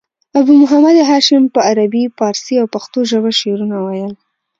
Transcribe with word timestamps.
ابو 0.39 0.53
محمد 0.61 0.95
هاشم 1.09 1.43
په 1.53 1.59
عربي، 1.69 2.03
پاړسي 2.17 2.55
او 2.61 2.67
پښتو 2.75 2.99
ژبه 3.11 3.31
شعرونه 3.39 3.77
ویل. 3.81 4.13